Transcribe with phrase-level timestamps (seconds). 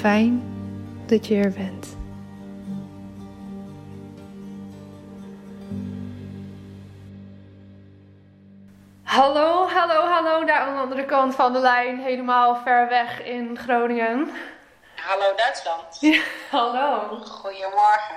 [0.00, 0.42] Fijn
[1.06, 1.96] dat je er bent.
[9.02, 13.58] Hallo, hallo, hallo daar aan de andere kant van de lijn, helemaal ver weg in
[13.58, 14.30] Groningen.
[14.96, 15.96] Hallo Duitsland.
[16.00, 17.20] Ja, hallo.
[17.24, 18.16] Goedemorgen.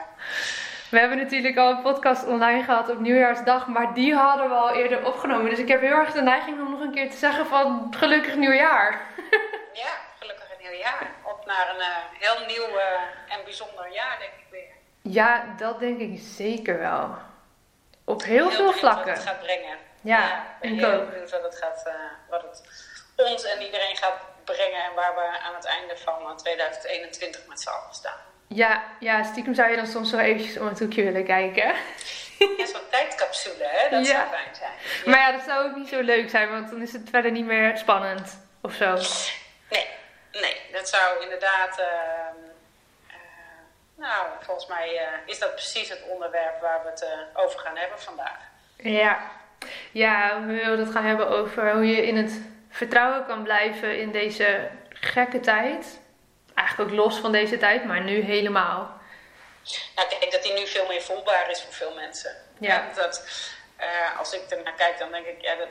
[0.89, 4.73] We hebben natuurlijk al een podcast online gehad op nieuwjaarsdag, maar die hadden we al
[4.73, 5.49] eerder opgenomen.
[5.49, 8.35] Dus ik heb heel erg de neiging om nog een keer te zeggen van gelukkig
[8.35, 9.01] nieuwjaar.
[9.73, 9.89] Ja,
[10.19, 11.12] gelukkig nieuwjaar.
[11.53, 11.87] Naar een uh,
[12.19, 14.73] heel nieuw uh, en bijzonder jaar, denk ik weer.
[15.13, 17.17] Ja, dat denk ik zeker wel.
[18.05, 19.05] Op heel, heel veel vlakken.
[19.13, 19.77] Wat het gaat brengen.
[20.01, 21.93] Ja, ja ik ben heel benieuwd wat het, gaat, uh,
[22.29, 22.61] wat het
[23.15, 27.69] ons en iedereen gaat brengen en waar we aan het einde van 2021 met z'n
[27.69, 28.17] allen staan.
[28.47, 31.75] Ja, ja, stiekem zou je dan soms wel eventjes om het hoekje willen kijken.
[32.57, 33.89] Ja, zo'n tijdcapsule, hè?
[33.89, 34.13] Dat Ja.
[34.13, 34.71] zou fijn zijn.
[35.03, 35.09] Ja.
[35.11, 37.45] Maar ja, dat zou ook niet zo leuk zijn, want dan is het verder niet
[37.45, 38.93] meer spannend of zo.
[39.69, 39.87] Nee,
[40.41, 41.79] nee, dat zou inderdaad.
[41.79, 42.35] ehm,
[43.07, 43.15] eh,
[43.95, 47.77] nou, volgens mij eh, is dat precies het onderwerp waar we het eh, over gaan
[47.77, 48.39] hebben vandaag.
[48.77, 49.31] Ja.
[49.91, 54.11] ja, we willen het gaan hebben over hoe je in het vertrouwen kan blijven in
[54.11, 55.99] deze gekke tijd.
[56.53, 59.01] Eigenlijk ook los van deze tijd, maar nu helemaal.
[59.95, 62.35] Nou, ik denk dat die nu veel meer voelbaar is voor veel mensen.
[62.59, 62.89] Ja.
[62.95, 63.25] Dat,
[64.17, 65.67] als ik ernaar kijk, dan denk ik, ja, dat,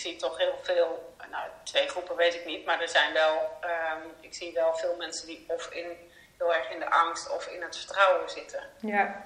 [0.00, 4.02] zie toch heel veel, nou, twee groepen weet ik niet, maar er zijn wel, ehm,
[4.20, 5.86] ik zie wel veel mensen die of in,
[6.38, 8.62] heel erg in de angst of in het vertrouwen zitten.
[8.80, 9.22] Ja.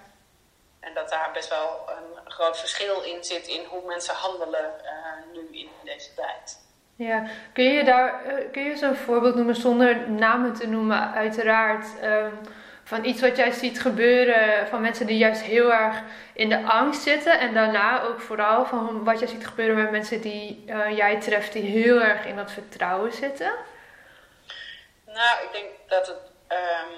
[0.81, 4.93] En dat daar best wel een groot verschil in zit in hoe mensen handelen eh,
[5.33, 6.63] nu in deze tijd.
[6.97, 12.01] Ja, kun je daar eh, kun je zo'n voorbeeld noemen zonder namen te noemen, uiteraard,
[12.01, 12.35] ehm,
[12.85, 17.03] van iets wat jij ziet gebeuren van mensen die juist heel erg in de angst
[17.03, 21.21] zitten en daarna ook vooral van wat jij ziet gebeuren met mensen die eh, jij
[21.21, 23.53] treft die heel erg in dat vertrouwen zitten?
[25.07, 26.17] Nou, ik denk dat het,
[26.47, 26.93] ehm,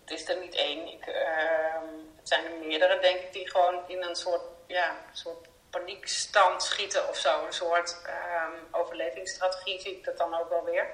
[0.00, 0.86] het is er niet één.
[0.86, 1.84] Ik, ehm,
[2.16, 7.08] het zijn er meerdere, denk ik, die gewoon in een soort, ja, soort paniekstand schieten
[7.08, 7.46] of zo.
[7.46, 10.86] Een soort ehm, overlevingsstrategie zie ik dat dan ook wel weer.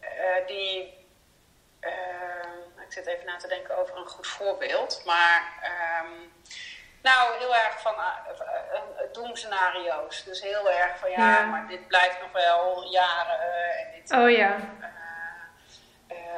[0.00, 0.96] Eh, die,
[2.88, 6.12] ik zit even na te denken over een goed voorbeeld, maar ehm,
[7.02, 10.24] nou heel erg van uh, doemscenario's.
[10.24, 11.44] Dus heel erg van ja, Ja.
[11.44, 13.40] maar dit blijft nog wel jaren
[13.78, 14.56] en dit Oh ja,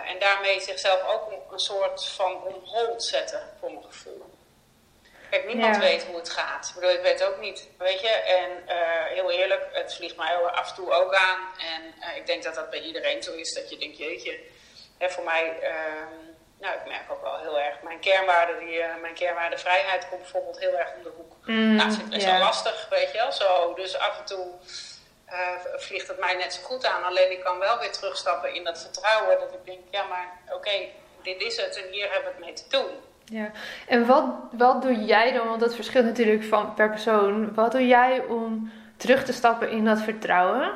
[0.06, 4.38] en daarmee zichzelf ook een soort van on hold zetten, voor mijn gevoel.
[5.30, 6.68] Kijk, niemand weet hoe het gaat.
[6.68, 8.08] Ik bedoel, ik weet ook niet, weet je.
[8.08, 11.38] En uh, heel eerlijk, het vliegt mij af en toe ook aan.
[11.58, 14.38] En uh, ik denk dat dat bij iedereen zo is, dat je denkt, jeetje.
[14.98, 16.29] Hè, voor mij, uh,
[16.60, 20.20] nou, ik merk ook wel heel erg, mijn kernwaarde, die, uh, mijn kernwaarde vrijheid komt
[20.20, 21.32] bijvoorbeeld heel erg om de hoek.
[21.44, 22.36] Mm, nou, dat is best yeah.
[22.36, 23.74] wel lastig, weet je wel, zo.
[23.74, 24.46] Dus af en toe
[25.76, 27.02] vliegt het mij net zo goed aan.
[27.02, 30.54] Alleen ik kan wel weer terugstappen in dat vertrouwen, dat ik denk, ja, maar oké,
[30.54, 30.92] okay,
[31.22, 32.90] dit is het en hier hebben we het mee te doen.
[33.24, 33.50] Ja,
[33.86, 37.86] en wat, wat doe jij dan, want dat verschilt natuurlijk van per persoon, wat doe
[37.86, 40.72] jij om terug te stappen in dat vertrouwen?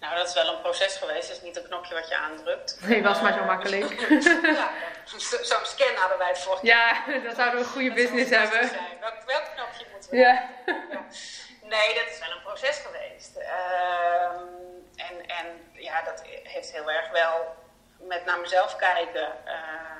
[0.00, 2.78] Nou, dat is wel een proces geweest, het is niet een knopje wat je aandrukt.
[2.80, 4.00] Nee, was maar zo makkelijk.
[4.42, 4.70] ja,
[5.50, 6.58] zo'n scan hadden wij het voor.
[6.62, 8.70] Ja, dan zouden we een goede business hebben.
[9.00, 10.48] Welk, welk knopje moeten we ja.
[10.66, 11.04] ja.
[11.62, 13.36] Nee, dat is wel een proces geweest.
[13.36, 17.56] Um, en, en ja, dat heeft heel erg wel
[17.98, 19.32] met naar mezelf kijken.
[19.46, 19.98] Uh,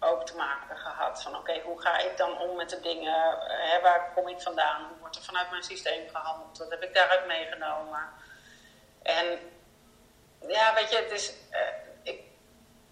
[0.00, 1.22] ook te maken gehad.
[1.22, 3.38] Van oké, hoe ga ik dan om met de dingen?
[3.48, 4.84] Hè, waar kom ik vandaan?
[4.88, 6.58] Hoe wordt er vanuit mijn systeem gehandeld?
[6.58, 8.08] Wat heb ik daaruit meegenomen?
[9.02, 9.38] En
[10.48, 11.58] ja, weet je, het is, uh,
[12.02, 12.20] ik,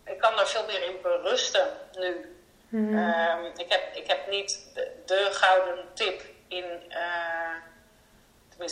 [0.04, 2.34] ik kan daar veel meer in berusten nu.
[2.68, 2.98] Mm.
[2.98, 6.64] Um, ik, heb, ik heb niet de, de gouden tip in.
[6.88, 6.98] Uh,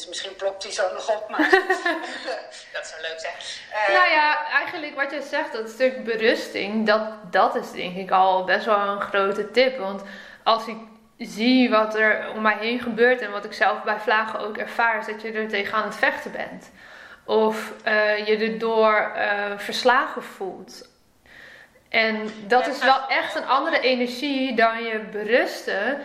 [0.09, 1.51] misschien plopt hij zo nog op, maar
[2.73, 3.35] dat zou leuk zijn.
[3.71, 8.11] Uh, nou ja, eigenlijk wat je zegt, dat stuk berusting, dat, dat is denk ik
[8.11, 9.79] al best wel een grote tip.
[9.79, 10.03] Want
[10.43, 10.77] als ik
[11.19, 14.99] zie wat er om mij heen gebeurt en wat ik zelf bij vlagen ook ervaar,
[14.99, 16.71] is dat je er tegen aan het vechten bent.
[17.29, 20.89] Of uh, je erdoor uh, verslagen voelt.
[21.89, 26.01] En dat is wel echt een andere energie dan je berusten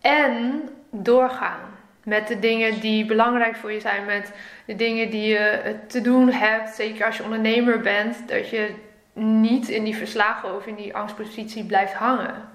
[0.00, 4.32] en doorgaan met de dingen die belangrijk voor je zijn, met
[4.66, 6.74] de dingen die je te doen hebt.
[6.74, 8.74] Zeker als je ondernemer bent, dat je
[9.12, 12.50] niet in die verslagen of in die angstpositie blijft hangen.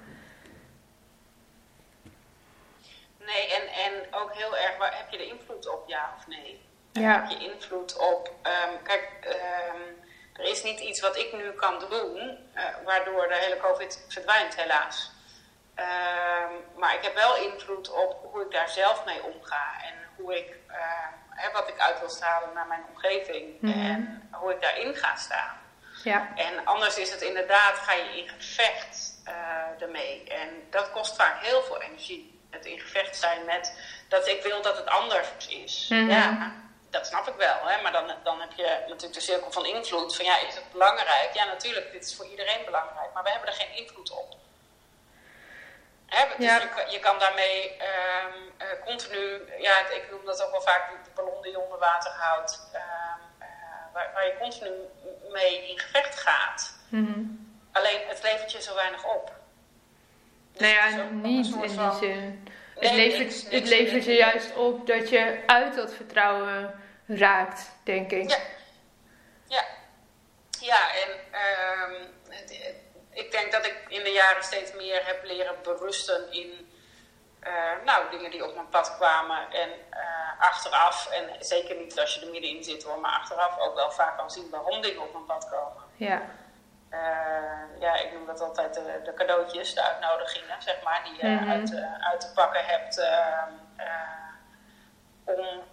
[3.25, 6.60] Nee, en, en ook heel erg, waar heb je de invloed op, ja of nee?
[6.91, 7.11] Ja.
[7.11, 10.01] Heb je invloed op, um, kijk, um,
[10.33, 12.17] er is niet iets wat ik nu kan doen,
[12.55, 15.11] uh, waardoor de hele COVID verdwijnt, helaas.
[15.75, 20.37] Um, maar ik heb wel invloed op hoe ik daar zelf mee omga en hoe
[20.37, 20.75] ik, uh,
[21.29, 23.85] hè, wat ik uit wil stralen naar mijn omgeving mm -hmm.
[23.85, 25.59] en hoe ik daarin ga staan.
[26.03, 26.31] Ja.
[26.35, 30.23] En anders is het inderdaad, ga je in gevecht uh, ermee.
[30.23, 32.39] En dat kost vaak heel veel energie.
[32.49, 33.73] Het in gevecht zijn met
[34.09, 35.87] dat ik wil dat het anders is.
[35.89, 36.09] Mm -hmm.
[36.09, 36.53] Ja,
[36.91, 37.57] dat snap ik wel.
[37.63, 37.81] Hè?
[37.81, 40.15] Maar dan, dan heb je natuurlijk de cirkel van invloed.
[40.15, 41.29] Van ja, is het belangrijk?
[41.33, 43.13] Ja, natuurlijk, dit is voor iedereen belangrijk.
[43.13, 44.35] Maar we hebben er geen invloed op.
[46.05, 46.27] Hè?
[46.27, 46.57] Dus ja.
[46.57, 51.09] je, je, kan daarmee um, uh, continu, ja, ik noem dat ook wel vaak de
[51.15, 52.79] ballon die je onder water houdt, um,
[53.39, 53.47] uh,
[53.93, 54.71] waar, waar, je continu
[55.31, 56.79] mee in gevecht gaat.
[56.89, 57.59] Mm -hmm.
[57.71, 59.33] Alleen het levert je zo weinig op.
[60.51, 62.47] Dus nou ja, niet in die zin.
[62.81, 68.29] Het levert, het levert juist op dat je uit dat vertrouwen raakt, denk ik.
[68.29, 68.39] Ja,
[69.47, 69.63] ja.
[70.59, 71.09] ja en
[71.91, 72.09] um,
[73.13, 76.69] ik denk dat ik in de jaren steeds meer heb leren berusten in
[77.47, 79.51] uh, nou, dingen die op mijn pad kwamen.
[79.51, 83.75] En uh, achteraf, en zeker niet als je er middenin zit hoor, maar achteraf ook
[83.75, 85.83] wel vaak kan zien waarom dingen op mijn pad komen.
[85.95, 86.21] Ja.
[86.91, 91.27] Uh, ja, ik noem dat altijd de, de, cadeautjes, de uitnodigingen, zeg maar, die je
[91.27, 91.51] mm -hmm.
[91.51, 93.05] uit, uit, te pakken hebt
[95.23, 95.63] om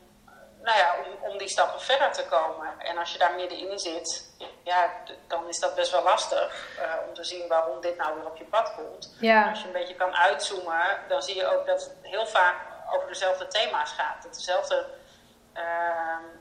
[0.63, 2.69] nou ja, om, om die stappen verder te komen.
[2.79, 4.31] En als je daar middenin zit,
[4.63, 4.91] ja,
[5.27, 8.37] dan is dat best wel lastig uh, om te zien waarom dit nou weer op
[8.37, 9.15] je pad komt.
[9.21, 9.49] Ja.
[9.49, 12.57] Als je een beetje kan uitzoomen, dan zie je ook dat het heel vaak
[12.95, 14.23] over dezelfde thema's gaat.
[14.23, 14.87] Dat dezelfde,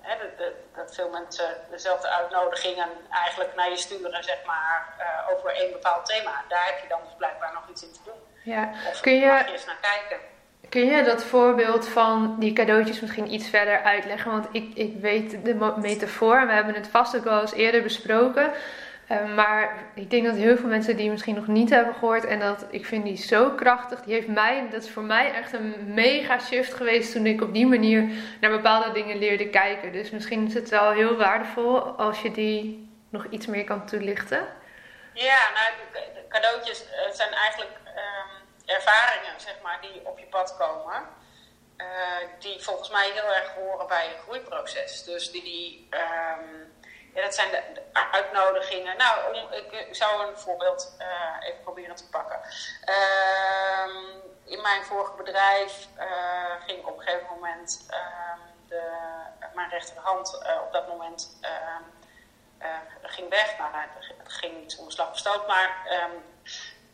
[0.01, 5.35] hè, de, de, dat veel mensen dezelfde uitnodigingen eigenlijk naar je sturen, zeg maar, uh,
[5.35, 6.43] over één bepaald thema.
[6.47, 8.21] Daar heb je dan dus blijkbaar nog iets in te doen.
[8.43, 8.69] Ja.
[8.89, 9.27] Of Kun je...
[9.27, 10.25] mag je eens naar kijken.
[10.69, 14.31] Kun je dat voorbeeld van die cadeautjes misschien iets verder uitleggen?
[14.31, 18.51] Want ik, ik weet de metafoor, we hebben het vast ook wel eens eerder besproken.
[19.11, 22.25] Uh, maar ik denk dat heel veel mensen die misschien nog niet hebben gehoord.
[22.25, 24.01] En dat ik vind die zo krachtig.
[24.01, 27.53] Die heeft mij, dat is voor mij echt een mega shift geweest toen ik op
[27.53, 28.09] die manier
[28.41, 29.91] naar bepaalde dingen leerde kijken.
[29.91, 34.47] Dus misschien is het wel heel waardevol als je die nog iets meer kan toelichten.
[35.13, 35.93] Ja, nou,
[36.29, 37.71] cadeautjes uh, zijn eigenlijk.
[37.85, 41.03] Um ervaringen zeg maar, die op je pad komen,
[41.77, 41.87] uh,
[42.39, 45.03] die volgens mij heel erg horen bij een groeiproces.
[45.03, 46.73] Dus die, die um,
[47.17, 47.81] ja, dat zijn de, de,
[48.11, 48.97] uitnodigingen.
[48.97, 52.39] Nou, om, ik, ik zou een voorbeeld uh, even proberen te pakken.
[52.89, 53.95] Uh,
[54.45, 56.05] in mijn vorige bedrijf uh,
[56.65, 58.81] ging op een gegeven moment ehm, de,
[59.53, 61.37] mijn rechterhand op dat moment
[63.01, 63.57] ging weg.
[63.57, 63.71] Nou,
[64.17, 66.11] het ging niet zonder slag of stoot, maar ehm,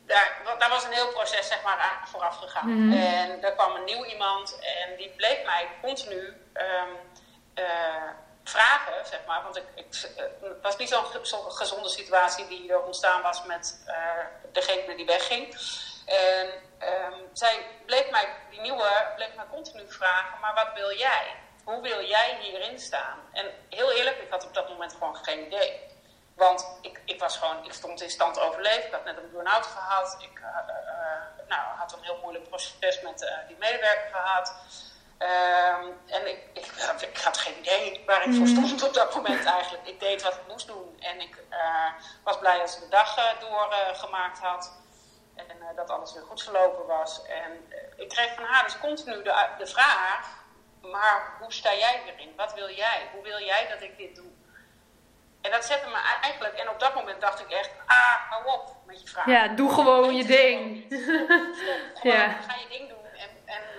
[0.05, 2.87] daar, daar, was een heel proces zeg maar, aan vooraf gegaan.
[2.87, 2.97] Mhm.
[2.97, 6.19] En er kwam een nieuw iemand en die bleek mij continu
[6.53, 6.97] um,
[8.43, 9.43] vragen, zeg maar.
[9.43, 9.85] Want ik, ik,
[10.41, 13.93] het was niet zo'n zo gezonde situatie die er ontstaan was met uh,
[14.51, 15.57] degene die wegging.
[16.05, 16.47] En
[16.79, 21.35] um, zij bleek mij, die nieuwe, bleek mij continu vragen, maar wat wil jij?
[21.63, 23.19] Hoe wil jij hierin staan?
[23.31, 25.91] En heel eerlijk, ik had op dat moment gewoon geen idee.
[26.35, 28.85] Want ik, ik, was gewoon, ik stond in stand overleven.
[28.85, 30.17] Ik had net een burn-out gehad.
[30.19, 30.45] Ik uh,
[31.47, 34.55] nou, had een heel moeilijk proces met die medewerker gehad.
[35.17, 36.65] Ehm, en ik, ik,
[37.00, 38.65] ik, had geen idee waar ik voor mhm.
[38.65, 39.88] stond op dat moment eigenlijk.
[39.88, 40.96] Ik deed wat ik moest doen.
[41.00, 41.38] En ik
[42.24, 44.72] was blij als ik de dag doorgemaakt had.
[45.36, 47.22] En dat alles weer goed verlopen was.
[47.25, 50.43] En ik kreeg van haar dus continu de, de vraag:
[50.82, 52.34] maar hoe sta jij erin?
[52.36, 53.10] Wat wil jij?
[53.13, 54.32] Hoe wil jij dat ik dit doe?
[55.41, 58.75] En dat zette me eigenlijk, en op dat moment dacht ik echt, ah, hou op
[58.86, 59.25] met je vraag.
[59.25, 60.86] Ja, doe gewoon je ding.
[62.12, 62.27] ja.
[62.27, 62.92] Ga je ding doen en, en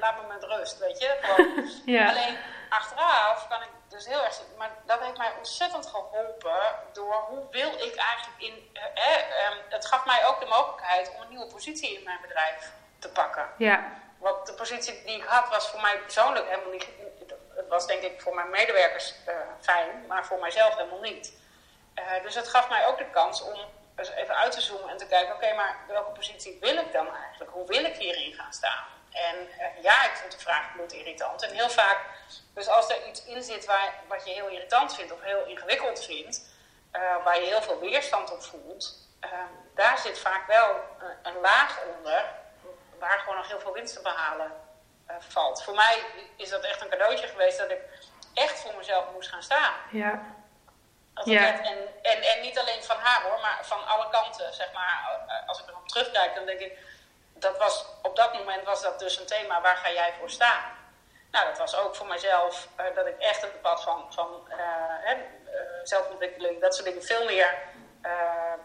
[0.05, 1.17] laat me met rust, weet je.
[1.23, 1.71] Gewoon.
[1.97, 2.09] ja.
[2.11, 2.37] Alleen
[2.69, 6.61] achteraf kan ik dus heel erg, maar dat heeft mij ontzettend geholpen
[6.93, 11.21] door hoe wil ik eigenlijk in, eh, eh, het gaf mij ook de mogelijkheid om
[11.23, 13.49] een nieuwe positie in mijn bedrijf te pakken.
[13.59, 13.93] Ja.
[14.19, 16.89] Want de positie die ik had was voor mij persoonlijk helemaal niet,
[17.55, 21.33] het was denk ik voor mijn medewerkers uh, fijn, maar voor mijzelf helemaal niet.
[21.95, 23.59] Uh, dus het gaf mij ook de kans om
[23.97, 27.15] eens even uit te zoomen en te kijken: oké, maar welke positie wil ik dan
[27.15, 27.51] eigenlijk?
[27.53, 28.85] Hoe wil ik hierin gaan staan?
[29.15, 31.43] En uh, ja, ik vond de vraag bloed irritant.
[31.43, 31.99] En heel vaak,
[32.55, 36.05] dus als er iets in zit waar, wat je heel irritant vindt of heel ingewikkeld
[36.05, 36.47] vindt,
[36.93, 39.03] uh, waar je heel veel weerstand op voelt,
[39.75, 40.81] daar zit vaak wel
[41.23, 42.25] een laag onder
[42.99, 44.53] waar gewoon nog heel veel winst te behalen
[45.19, 45.65] valt.
[45.65, 46.03] Voor mij
[46.37, 47.81] is dat echt een cadeautje geweest dat ik
[48.35, 49.75] echt voor mezelf moest gaan staan.
[49.91, 50.23] Ja.
[51.25, 51.63] Ja.
[51.63, 54.55] En, en, en niet alleen van haar hoor, maar van alle kanten.
[54.55, 56.79] Zeg maar, eh, als ik erop terugkijk, dan denk ik,
[57.35, 60.63] dat was, op dat moment was dat dus een thema, waar ga jij voor staan?
[61.31, 65.19] Nou, dat was ook voor mijzelf, uh, dat ik echt het pad van, van uh,
[65.83, 67.55] zelfontwikkeling, dat soort dingen veel meer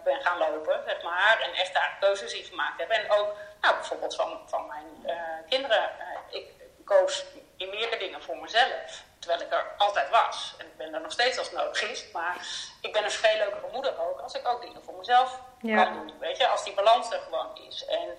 [0.03, 1.39] ben gaan lopen, zeg maar.
[1.41, 2.89] En echt daar keuzes in gemaakt heb.
[2.89, 5.17] En ook, nou, bijvoorbeeld van, van mijn
[5.49, 5.89] kinderen.
[6.29, 6.45] ik
[6.89, 7.25] koos
[7.57, 9.03] in meer dingen voor mezelf.
[9.19, 10.55] Terwijl ik er altijd was.
[10.57, 12.11] En ik ben er nog steeds als nodig is.
[12.11, 12.35] Maar
[12.81, 16.19] ik ben een veel leukere moeder ook als ik ook dingen voor mezelf kan doen.
[16.19, 17.85] Weet je, als die balans er gewoon is.
[17.85, 18.17] En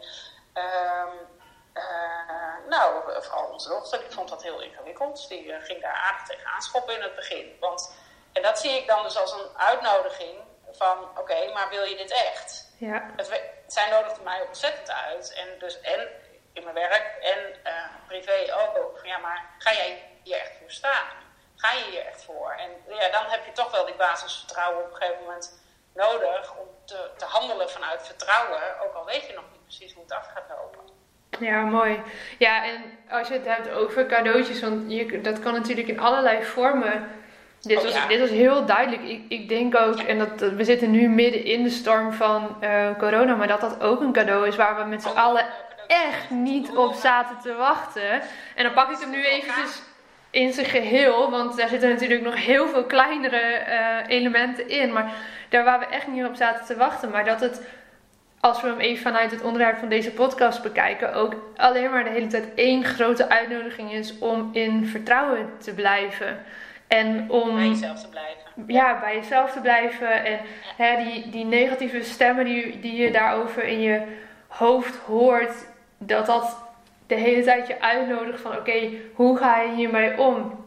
[0.54, 1.28] um,
[1.74, 5.28] uh, nou, vooral onze dochter, die vond dat heel ingewikkeld.
[5.28, 7.56] Die uh, ging daar aardig tegen aanschoppen in het begin.
[7.60, 7.94] Want,
[8.32, 10.38] en dat zie ik dan dus als een uitnodiging
[10.72, 12.74] van, oké, maar wil je dit echt?
[12.78, 13.10] Ja.
[13.16, 15.32] Het, zij nodigde mij ontzettend uit.
[15.32, 16.08] En, dus, en
[16.52, 18.98] in mijn werk en uh, privé ook.
[18.98, 21.08] Van, ja, maar ga jij hier echt voor staan?
[21.56, 22.50] Ga je hier echt voor?
[22.52, 25.60] En ja, dan heb je toch wel die basisvertrouwen op een gegeven moment
[25.94, 30.02] nodig om te, te handelen vanuit vertrouwen, ook al weet je nog niet precies hoe
[30.02, 30.80] het af gaat lopen.
[31.46, 32.00] Ja, mooi.
[32.38, 36.42] Ja, en als je het hebt over cadeautjes, want je, dat kan natuurlijk in allerlei
[36.42, 37.08] vormen.
[37.60, 39.02] Dit, oh, was, dit was heel duidelijk.
[39.02, 42.98] Ik, ik denk ook, en dat, we zitten nu midden in de storm van uh,
[42.98, 45.44] corona, maar dat dat ook een cadeau is waar we met z'n oh, allen
[45.86, 48.20] echt niet op zaten te wachten.
[48.54, 49.82] En dan pak ik hem nu eventjes
[50.30, 54.92] in zijn geheel, want daar zitten natuurlijk nog heel veel kleinere eh, elementen in.
[54.92, 55.12] Maar
[55.48, 57.10] daar waar we echt niet op zaten te wachten.
[57.10, 57.62] Maar dat het,
[58.40, 62.10] als we hem even vanuit het onderwerp van deze podcast bekijken, ook alleen maar de
[62.10, 66.38] hele tijd één grote uitnodiging is om in vertrouwen te blijven.
[66.88, 68.40] En om bij jezelf te blijven.
[68.66, 70.24] Ja, bij jezelf te blijven.
[70.24, 70.38] En
[70.76, 74.02] hè, die, die negatieve stemmen die, die je daarover in je
[74.46, 75.66] hoofd hoort,
[75.98, 76.56] dat dat
[77.06, 80.64] de hele tijd je uitnodigt van oké, hoe ga je hiermee om?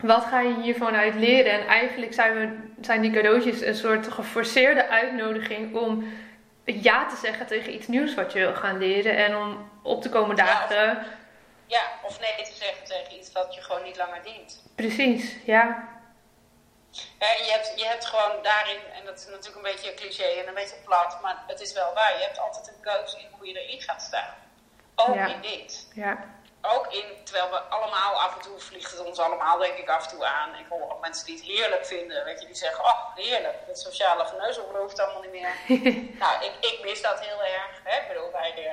[0.00, 1.52] Wat ga je hiervan uit leren?
[1.52, 2.48] En eigenlijk zijn, we,
[2.80, 6.04] zijn die cadeautjes een soort geforceerde uitnodiging om
[6.74, 9.16] ja te zeggen tegen iets nieuws wat je wil gaan leren.
[9.16, 10.76] En om op te komen dagen.
[10.76, 11.06] Ja, of,
[11.66, 14.62] ja, of nee te zeggen tegen iets wat je gewoon niet langer dient.
[14.74, 15.88] Precies, ja.
[17.18, 20.24] Ja, je, hebt, je hebt gewoon daarin, en dat is natuurlijk een beetje een cliché
[20.24, 22.18] en een beetje plat, maar het is wel waar.
[22.18, 24.34] Je hebt altijd een keuze in hoe je erin gaat staan.
[24.94, 25.88] Ook in dit.
[25.94, 26.24] Ja.
[26.62, 30.04] Ook in, terwijl we allemaal af en toe vliegt het ons allemaal denk ik af
[30.04, 30.54] en toe aan.
[30.54, 33.78] Ik hoor ook mensen die het heerlijk vinden, weet je, die zeggen, oh heerlijk, het
[33.78, 35.54] sociale geneuzel hoeft allemaal niet meer.
[36.22, 37.80] nou, ik, ik mis dat heel erg.
[37.84, 38.00] Hè?
[38.00, 38.64] Ik bedoel, wij, uh,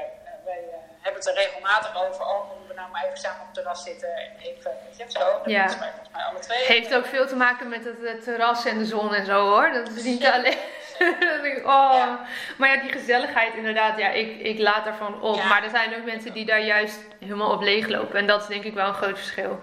[0.46, 3.46] wij uh, hebben het er regelmatig over, oh, moeten we nou maar even samen op
[3.46, 5.20] het terras zitten en even, weet je, zo.
[5.20, 5.70] Dat ja.
[5.70, 6.66] volgens mij alle twee.
[6.66, 9.72] Heeft ook veel te maken met het, het terras en de zon en zo hoor.
[9.72, 10.58] Dat is niet alleen...
[11.64, 12.14] oh.
[12.58, 15.44] Maar ja, die gezelligheid inderdaad, ja, ik, ik laat daarvan op.
[15.44, 18.20] Maar er zijn ook mensen die daar juist helemaal op leeglopen.
[18.20, 19.60] En dat is denk ik wel een groot verschil.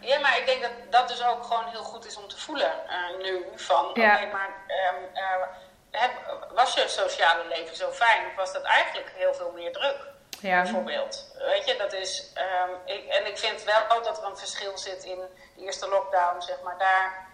[0.00, 2.72] ja, maar ik denk dat dat dus ook gewoon heel goed is om te voelen
[2.88, 3.44] uh, nu.
[3.54, 4.14] Van, Ja.
[4.14, 5.46] oké, maar um, uh,
[5.90, 6.10] heb,
[6.54, 8.26] was je sociale leven zo fijn?
[8.26, 10.12] Of was dat eigenlijk heel veel meer druk?
[10.40, 10.62] Ja.
[10.62, 11.34] Bijvoorbeeld.
[11.38, 12.32] Weet je, dat is...
[12.36, 15.18] Um, ik, en ik vind wel dat er een verschil zit in
[15.56, 16.78] de eerste lockdown, zeg maar.
[16.78, 17.26] Daar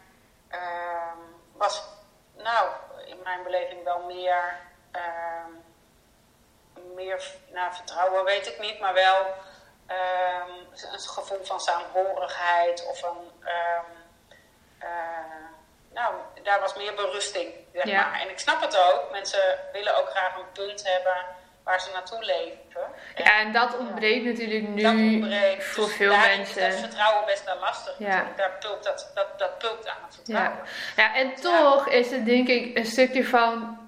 [0.53, 1.19] um,
[1.53, 1.83] was,
[2.43, 2.69] nou,
[3.05, 4.59] in mijn beleving wel meer...
[4.93, 5.65] Um,
[6.95, 9.27] meer nou, vertrouwen weet ik niet, maar wel
[9.89, 13.33] um, een gevoel van saamhorigheid of een.
[13.41, 13.99] Um,
[14.83, 14.89] uh,
[15.93, 18.09] nou, daar was meer berusting, zeg Ja.
[18.09, 18.21] maar.
[18.21, 19.11] En ik snap het ook.
[19.11, 21.25] Mensen willen ook graag een punt hebben
[21.71, 22.87] waar ze naartoe leven.
[23.17, 25.65] Ja, en dat ontbreekt natuurlijk nu ontbreekt.
[25.65, 26.67] voor Dus veel mensen.
[26.67, 27.95] is dat vertrouwen best wel lastig.
[27.99, 28.07] Ja.
[28.07, 28.37] natuurlijk.
[28.37, 30.59] Daar dat, dat, dat aan het vertrouwen.
[30.97, 33.79] Ja, en toch is het denk ik een stukje van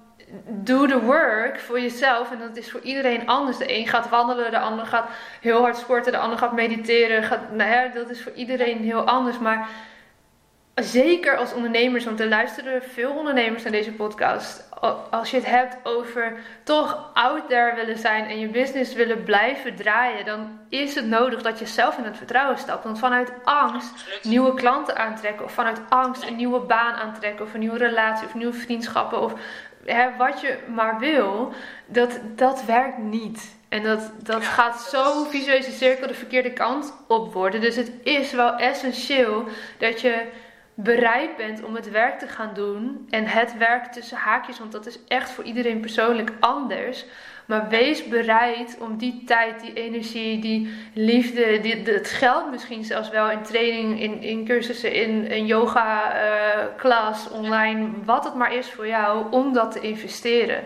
[0.45, 2.31] do the work voor jezelf.
[2.31, 3.57] En dat is voor iedereen anders.
[3.57, 5.09] De een gaat wandelen, de ander gaat
[5.41, 7.23] heel hard sporten, de ander gaat mediteren.
[7.23, 9.39] Gaat, nou ja, dat is voor iedereen heel anders.
[9.39, 9.69] Maar
[10.75, 14.71] zeker als ondernemers, want er luisteren veel ondernemers naar deze podcast.
[15.11, 19.75] Als je het hebt over toch out there willen zijn en je business willen blijven
[19.75, 22.83] draaien, dan is het nodig dat je zelf in het vertrouwen stapt.
[22.83, 27.59] Want vanuit angst nieuwe klanten aantrekken, of vanuit angst een nieuwe baan aantrekken, of een
[27.59, 29.33] nieuwe relatie, of nieuwe vriendschappen, of
[29.85, 31.53] hè, wat je maar wil,
[31.85, 33.55] dat, dat werkt niet.
[33.69, 37.61] En dat, dat gaat zo is- visueuze cirkel de verkeerde kant op worden.
[37.61, 40.25] Dus het is wel essentieel dat je
[40.75, 43.07] bereid bent om het werk te gaan doen.
[43.09, 47.05] En het werk tussen haakjes, want dat is echt voor iedereen persoonlijk anders.
[47.45, 53.09] Maar wees bereid om die tijd, die energie, die liefde, die, het geld misschien zelfs
[53.09, 58.53] wel in training, in, in cursussen, in een yoga eh, klas, online, wat het maar
[58.53, 60.63] is voor jou, om dat te investeren.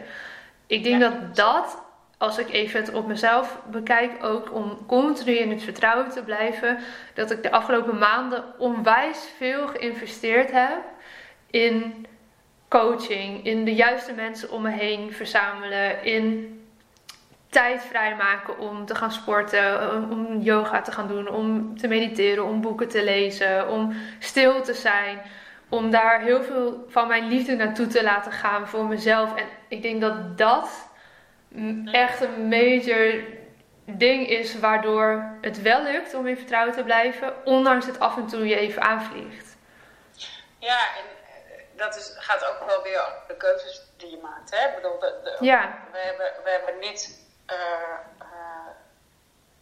[0.67, 1.09] Ik denk Ja.
[1.09, 1.83] dat dat,
[2.17, 6.77] als ik even het op mezelf bekijk, ook om continu in het vertrouwen te blijven,
[7.13, 10.83] dat ik de afgelopen maanden onwijs veel geïnvesteerd heb
[11.49, 12.05] in
[12.69, 16.51] coaching, in de juiste mensen om me heen verzamelen, in
[17.49, 22.61] tijd vrijmaken om te gaan sporten, om- yoga te gaan doen, om te mediteren, om
[22.61, 25.21] boeken te lezen, om stil te zijn.
[25.69, 29.35] Om daar heel veel van mijn liefde naartoe te laten gaan voor mezelf.
[29.35, 30.86] En ik denk dat dat
[31.91, 33.23] echt een major
[33.85, 38.27] ding is waardoor het wel lukt om in vertrouwen te blijven, ondanks het af en
[38.27, 39.55] toe je even aanvliegt.
[40.59, 44.51] Ja, en eh, dat is, gaat ook wel weer over de keuzes die je maakt.
[44.55, 44.67] Hè?
[44.69, 45.77] Ik bedoel, de, de- Ja.
[45.91, 47.25] we, hebben, we hebben niet.
[47.45, 47.55] eh,
[48.19, 48.67] eh,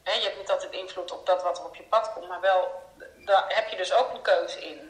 [0.04, 2.42] hè, je hebt niet altijd invloed op dat wat er op je pad komt, maar
[2.42, 2.84] wel.
[3.26, 4.90] Daar heb je dus ook een keuze in.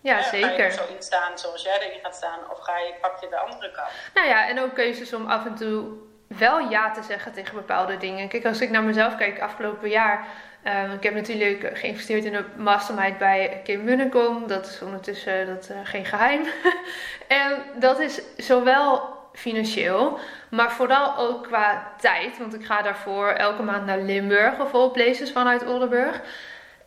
[0.00, 0.72] Ja, Hè, Ga je er zeker.
[0.72, 3.70] zo in staan zoals jij erin gaat staan, of ga je, pak je de andere
[3.70, 3.88] kant?
[4.14, 5.92] Nou ja, en ook keuzes om af en toe
[6.38, 8.28] wel ja te zeggen tegen bepaalde dingen.
[8.28, 10.26] Kijk, als ik naar mezelf kijk afgelopen jaar.
[10.62, 14.46] eh, ik heb natuurlijk geïnvesteerd in een mastermind bij Kim Munnekom.
[14.46, 16.42] Dat is ondertussen dat, eh, geen geheim.
[17.28, 20.18] en dat is zowel financieel,
[20.48, 22.38] maar vooral ook qua tijd.
[22.38, 26.22] Want ik ga daarvoor elke maand naar Limburg of all places vanuit Oldenburg.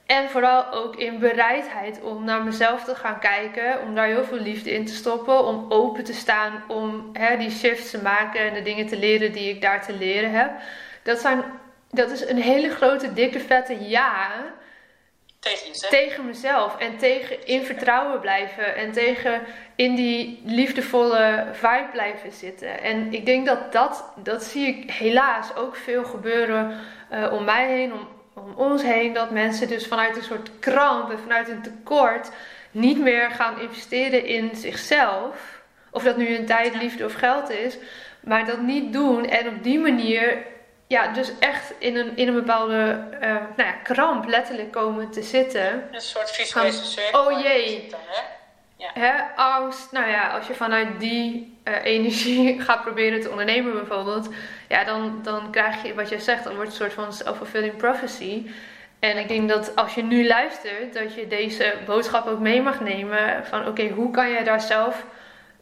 [0.08, 4.40] En vooral ook in bereidheid om naar mezelf te gaan kijken, om daar heel veel
[4.40, 8.54] liefde in te stoppen, om open te staan, om hè, die shifts te maken en
[8.54, 10.52] de dingen te leren die ik daar te leren heb.
[11.04, 11.44] Dat, zijn,
[11.92, 14.30] dat is een hele grote, dikke, vette ja
[15.40, 15.92] Tegen jezelf.
[15.92, 19.42] tegen mezelf en tegen in vertrouwen blijven en tegen
[19.76, 22.82] in die liefdevolle vibe blijven zitten.
[22.82, 27.68] En ik denk dat dat, dat zie ik helaas ook veel gebeuren eh, om mij
[27.68, 29.14] heen, om, om ons heen.
[29.14, 32.32] Dat mensen dus vanuit een soort kramp en vanuit een tekort
[32.72, 35.62] niet meer gaan investeren in zichzelf.
[35.92, 37.78] Of dat nu een tijd, liefde of geld is.
[38.20, 40.38] Maar dat niet doen en op die manier
[40.88, 45.22] ja, dus echt in een, in een bepaalde eh, nou ja, kramp letterlijk komen te
[45.22, 45.90] zitten.
[45.92, 47.26] Een soort visuele cirkel.
[47.26, 47.88] oh jee.
[47.90, 48.22] Dan, hè?
[48.78, 54.30] Hè, angst, nou ja, als je vanuit die eh, energie gaat proberen te ondernemen bijvoorbeeld,
[54.68, 57.76] ja, dan, dan krijg je wat je zegt, dan wordt het een soort van self-fulfilling
[57.76, 58.52] prophecy.
[59.00, 62.80] En ik denk dat als je nu luistert, dat je deze boodschap ook mee mag
[62.80, 65.06] nemen van oké, hoe kan jij daar zelf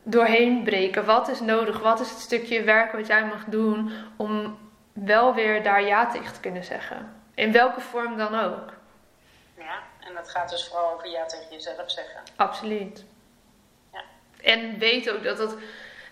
[0.03, 1.05] doorheen breken?
[1.05, 1.79] Wat is nodig?
[1.79, 4.59] Wat is het stukje werk wat jij mag doen om
[4.93, 7.13] wel weer daar ja tegen te kunnen zeggen?
[7.33, 8.73] In welke vorm dan ook.
[9.57, 12.21] Ja, en dat gaat dus vooral over ja tegen jezelf zeggen.
[12.35, 13.05] Absoluut.
[13.93, 14.01] Ja.
[14.41, 15.55] En weet ook dat dat.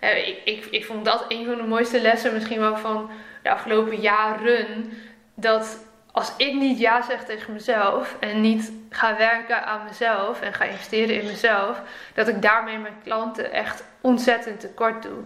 [0.04, 3.10] Eh, ik, ik, ik vond dat een van de mooiste lessen misschien wel van
[3.44, 4.92] de afgelopen jaren.
[5.36, 10.54] Dat als ik niet ja zeg tegen mezelf en niet ga werken aan mezelf en
[10.54, 11.82] ga investeren in mezelf,
[12.14, 15.24] dat ik daarmee mijn klanten echt ontzettend tekort doe.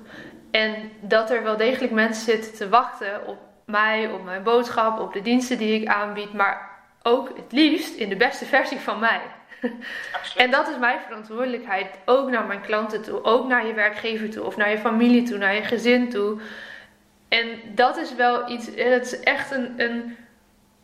[0.52, 5.14] En dat er wel degelijk mensen zitten te wachten op mij, op mijn boodschap, op
[5.14, 6.70] de diensten die ik aanbied, maar
[7.04, 9.22] ook het liefst in de beste versie van mij.
[10.36, 14.44] En dat is mijn verantwoordelijkheid, ook naar mijn klanten toe, ook naar je werkgever toe,
[14.44, 16.40] of naar je familie toe, naar je gezin toe.
[17.28, 20.18] En dat is wel iets, het is echt een, een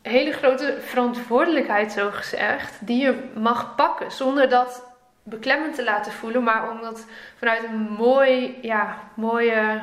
[0.01, 4.91] hele grote verantwoordelijkheid, zo gezegd, die je mag pakken, zonder dat
[5.23, 7.05] beklemmend te laten voelen, maar om dat
[7.38, 9.81] vanuit een mooi, ja, mooie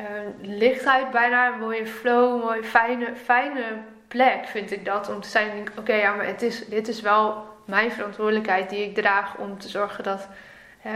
[0.00, 0.06] uh,
[0.42, 3.62] lichtheid bijna, een mooie flow, mooie fijne, fijne
[4.08, 5.08] plek vind ik dat.
[5.08, 8.94] Om te zijn, oké, ja, maar het is, dit is wel mijn verantwoordelijkheid die ik
[8.94, 10.28] draag om te zorgen dat,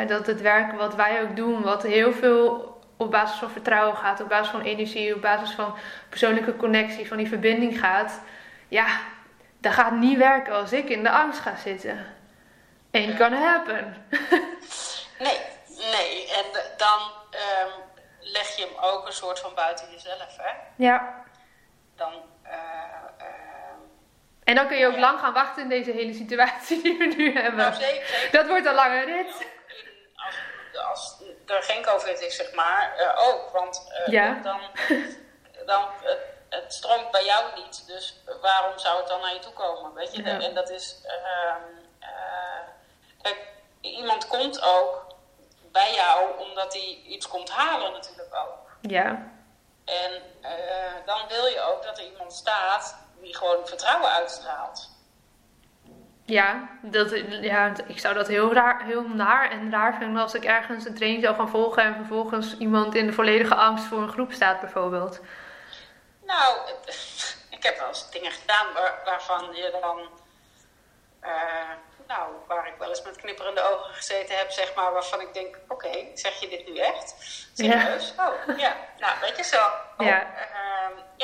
[0.06, 4.20] dat het werk wat wij ook doen, wat heel veel op basis van vertrouwen gaat,
[4.20, 5.74] op basis van energie, op basis van
[6.08, 8.20] persoonlijke connectie, van die verbinding gaat.
[8.68, 8.86] Ja,
[9.60, 12.06] dat gaat niet werken als ik in de angst ga zitten.
[12.90, 14.06] Ain't gonna happen.
[15.26, 16.32] nee, nee.
[16.32, 16.44] En
[16.76, 17.72] dan um,
[18.20, 20.52] leg je hem ook een soort van buiten jezelf, hè?
[20.76, 21.24] Ja.
[21.96, 22.12] Dan,
[22.44, 22.52] uh,
[24.44, 27.34] en dan kun je ook lang gaan wachten in deze hele situatie die we nu
[27.34, 27.56] hebben.
[27.56, 28.30] Nou, zeker, zeker.
[28.32, 29.46] Dat wordt een lange rit.
[30.14, 30.36] Als,
[30.88, 33.50] als er geen COVID is, zeg maar, uh, ook.
[33.52, 34.38] Want uh, ja.
[34.42, 34.60] dan,
[35.66, 37.86] dan het, het stroomt bij jou niet.
[37.86, 39.94] Dus waarom zou het dan naar je toe komen?
[39.94, 40.22] Weet je?
[40.22, 40.40] Ja.
[40.40, 40.96] En dat is.
[43.22, 43.38] kijk,
[43.80, 45.06] iemand komt ook
[45.72, 48.70] bij jou omdat hij iets komt halen, natuurlijk ook.
[48.80, 49.30] Ja.
[49.84, 50.22] En
[51.04, 54.90] dan wil je ook dat er iemand staat die gewoon vertrouwen uitstraalt.
[56.24, 60.44] Ja, dat, ja, ik zou dat heel, raar, heel naar en raar vinden als ik
[60.44, 64.12] ergens een training zou gaan volgen en vervolgens iemand in de volledige angst voor een
[64.12, 65.20] groep staat, bijvoorbeeld.
[66.26, 66.56] Nou,
[67.56, 70.00] ik heb wel eens dingen gedaan waar, waarvan je dan,
[71.24, 71.70] uh,
[72.06, 75.58] nou, waar ik wel eens met knipperende ogen gezeten heb, zeg maar, waarvan ik denk:
[75.68, 77.14] oké, okay, zeg je dit nu echt?
[77.54, 78.14] Serieus?
[78.16, 78.28] Ja.
[78.28, 78.76] Oh, ja.
[78.98, 79.58] Nou, weet je zo.
[79.96, 80.22] Oh, ja.
[80.22, 80.61] Uh,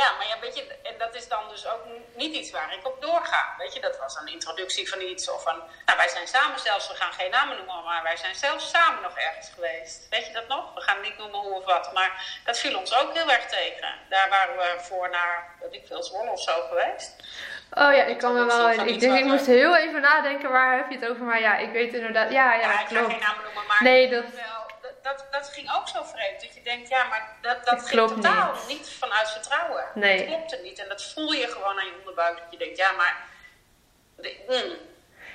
[0.01, 1.83] ja, maar ja, weet je, en dat is dan dus ook
[2.15, 3.55] niet iets waar ik op doorga.
[3.59, 5.61] Weet je, dat was een introductie van iets of een.
[5.87, 9.03] Nou, wij zijn samen zelfs, we gaan geen namen noemen, maar wij zijn zelfs samen
[9.03, 10.07] nog ergens geweest.
[10.11, 10.75] Weet je dat nog?
[10.75, 13.95] We gaan niet noemen hoe of wat, maar dat viel ons ook heel erg tegen.
[14.09, 17.13] Daar waren we voor naar, weet ik veel, Zwolle of zo geweest.
[17.71, 18.71] Oh ja, ik kan me wel.
[18.71, 21.73] Ik, denk, ik moest heel even nadenken waar heb je het over, maar ja, ik
[21.73, 22.33] weet inderdaad.
[22.33, 23.05] Ja, ja, ja ik klopt.
[23.05, 23.83] ga geen namen noemen, maar.
[23.83, 24.25] Nee, dat.
[24.25, 24.58] Wel,
[25.09, 26.41] dat, dat ging ook zo vreemd.
[26.41, 28.79] Dat je denkt, ja, maar dat, dat ging klopt totaal niet.
[28.79, 28.89] niet.
[28.89, 29.85] vanuit vertrouwen.
[29.95, 30.19] Nee.
[30.19, 30.79] Dat klopte niet.
[30.79, 32.37] En dat voel je gewoon aan je onderbuik.
[32.37, 33.17] Dat je denkt, ja, maar...
[34.17, 34.77] De, mm.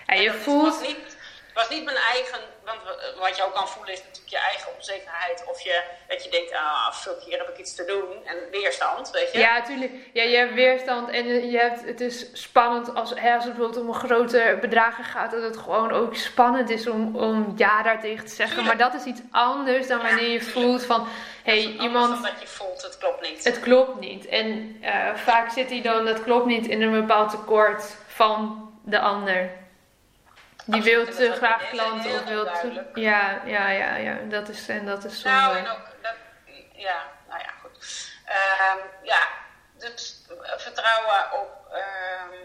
[0.08, 0.82] Ja, je dat voelt.
[0.82, 1.13] niet,
[1.54, 2.40] was niet mijn eigen...
[2.66, 2.80] Want
[3.20, 5.44] wat je ook kan voelen is natuurlijk je eigen onzekerheid.
[5.48, 8.26] Of je, dat je denkt, ah, fuck, hier heb ik iets te doen.
[8.26, 9.40] En weerstand, weet je.
[9.40, 9.92] Ja, natuurlijk.
[10.14, 13.86] Ja, je hebt weerstand en je hebt, het is spannend als, hè, als het bijvoorbeeld
[13.86, 15.32] om grote bedragen gaat.
[15.32, 18.58] Dat het gewoon ook spannend is om, om ja daartegen te zeggen.
[18.58, 18.80] Tuurlijk.
[18.80, 20.52] Maar dat is iets anders dan wanneer je tuurlijk.
[20.52, 21.08] voelt van...
[21.44, 22.10] Hé, hey, iemand...
[22.10, 23.44] dan dat je voelt, het klopt niet.
[23.44, 24.26] Het klopt niet.
[24.26, 29.00] En eh, vaak zit hij dan, dat klopt niet, in een bepaald tekort van de
[29.00, 29.62] ander.
[30.66, 32.86] Die Absoluut, wil te graag klanten of wil te...
[32.94, 34.18] Ja, ja, ja, ja.
[34.30, 35.38] Dat is, en dat is zonde.
[35.38, 36.16] Nou, en ook, dat,
[36.72, 38.12] ja, nou ja, goed.
[38.26, 39.28] Ehm, ja,
[39.78, 42.38] dus eh, vertrouwen op, ehm,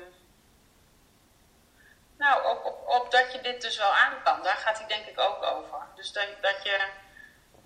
[2.16, 4.42] nou, op, op, op dat je dit dus wel aan kan.
[4.42, 5.78] Daar gaat hij denk ik ook over.
[5.94, 6.88] Dus dat, dat je,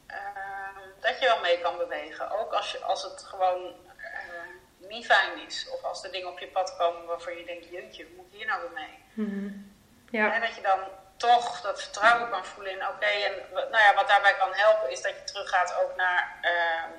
[0.07, 2.31] ehm, dat je wel mee kan bewegen.
[2.31, 5.69] Ook als, je, als het gewoon eh, niet fijn is.
[5.69, 8.38] Of als er dingen op je pad komen waarvan je denkt, jeetje, hoe moet ik
[8.38, 9.05] hier nou weer mee?
[9.12, 9.71] Mhm.
[10.12, 10.31] Ja.
[10.31, 10.81] Hè, dat je dan
[11.16, 13.07] toch dat vertrouwen kan voelen in oké.
[13.07, 16.90] en wat- nou ja, wat daarbij kan helpen is dat je teruggaat ook naar ehm,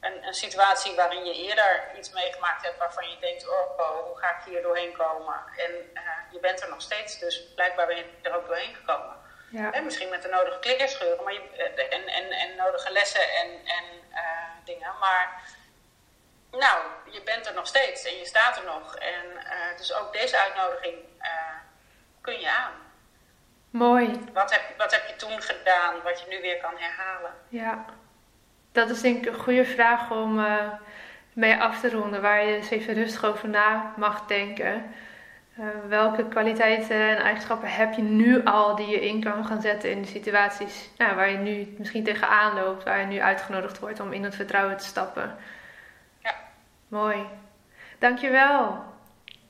[0.00, 4.18] een, een situatie waarin je eerder iets meegemaakt hebt waarvan je denkt, oh, oh hoe
[4.18, 5.34] ga ik hier doorheen komen?
[5.56, 9.16] En eh, je bent er nog steeds, dus blijkbaar ben je er ook doorheen gekomen.
[9.50, 9.70] Ja.
[9.70, 13.48] Hè, misschien met de nodige klikkerscheuren maar je, eh, en, en, en nodige lessen en,
[13.66, 14.92] en eh, dingen.
[15.00, 15.42] Maar
[16.50, 16.78] nou,
[17.10, 18.96] je bent er nog steeds en je staat er nog.
[18.96, 20.96] En dus ook deze uitnodiging
[22.22, 22.72] kun je aan.
[23.70, 24.20] Mooi.
[24.32, 27.32] Wat heb, wat heb je toen gedaan wat je nu weer kan herhalen?
[27.48, 27.84] Ja.
[28.72, 30.68] Dat is denk ik een goede vraag om eh,
[31.32, 32.22] mee af te ronden.
[32.22, 34.94] Waar je eens even rustig over na mag denken.
[35.56, 39.90] Eh, welke kwaliteiten en eigenschappen heb je nu al die je in kan gaan zetten
[39.90, 44.00] in de situaties nou, waar je nu misschien tegenaan loopt, waar je nu uitgenodigd wordt
[44.00, 45.36] om in het vertrouwen te stappen?
[46.18, 46.34] Ja.
[46.88, 47.26] Mooi.
[47.98, 48.84] Dankjewel.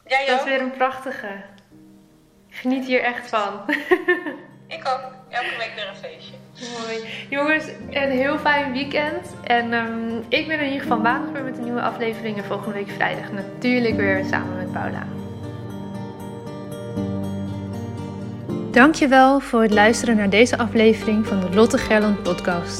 [0.06, 0.48] Jij Dat is ook?
[0.48, 1.42] weer een prachtige.
[2.52, 3.60] Ik geniet hier echt van.
[4.76, 5.12] Ik ook.
[5.28, 6.34] Elke week weer een feestje.
[6.80, 7.04] Mooi.
[7.28, 9.34] Jongens, een heel fijn weekend.
[9.44, 12.36] En ehm, ik ben er in ieder geval maandag weer met een nieuwe aflevering.
[12.36, 15.06] En volgende week vrijdag natuurlijk weer samen met Paula.
[18.70, 22.78] Dankjewel voor het luisteren naar deze aflevering van de Lotte Gerland podcast.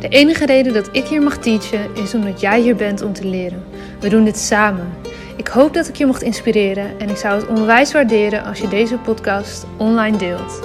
[0.00, 3.26] De enige reden dat ik hier mag teachen is omdat jij hier bent om te
[3.26, 3.64] leren.
[4.00, 4.92] We doen dit samen.
[5.38, 8.68] Ik hoop dat ik je mocht inspireren en ik zou het onwijs waarderen als je
[8.68, 10.60] deze podcast online deelt.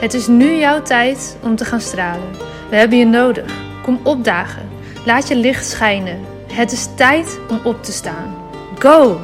[0.00, 2.30] Het is nu jouw tijd om te gaan stralen.
[2.70, 3.52] We hebben je nodig.
[3.82, 4.68] Kom opdagen.
[5.04, 6.20] Laat je licht schijnen.
[6.52, 8.34] Het is tijd om op te staan.
[8.78, 9.20] Go!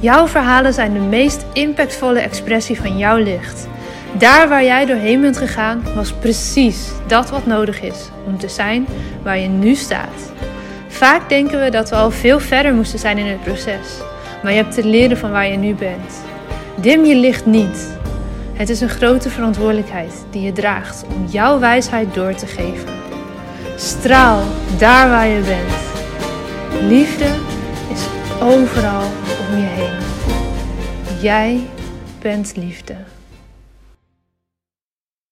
[0.00, 3.68] Jouw verhalen zijn de meest impactvolle expressie van jouw licht.
[4.18, 8.86] Daar waar jij doorheen bent gegaan, was precies dat wat nodig is om te zijn
[9.22, 10.32] waar je nu staat.
[10.88, 14.00] Vaak denken we dat we al veel verder moesten zijn in het proces,
[14.42, 16.22] maar je hebt te leren van waar je nu bent.
[16.80, 17.98] Dim je licht niet.
[18.52, 22.92] Het is een grote verantwoordelijkheid die je draagt om jouw wijsheid door te geven.
[23.76, 24.42] Straal
[24.78, 25.88] daar waar je bent.
[26.90, 27.28] Liefde
[27.92, 28.06] is
[28.42, 29.02] overal
[29.48, 29.98] om je heen.
[31.22, 31.60] Jij
[32.20, 32.94] bent liefde.